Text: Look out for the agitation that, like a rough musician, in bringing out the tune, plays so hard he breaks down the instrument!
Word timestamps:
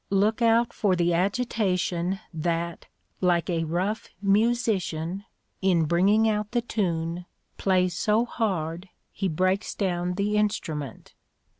Look 0.09 0.41
out 0.41 0.73
for 0.73 0.95
the 0.95 1.13
agitation 1.13 2.19
that, 2.33 2.87
like 3.19 3.51
a 3.51 3.65
rough 3.65 4.09
musician, 4.19 5.25
in 5.61 5.85
bringing 5.85 6.27
out 6.27 6.49
the 6.53 6.61
tune, 6.63 7.27
plays 7.59 7.93
so 7.93 8.25
hard 8.25 8.89
he 9.11 9.27
breaks 9.27 9.75
down 9.75 10.15
the 10.15 10.37
instrument! 10.37 11.13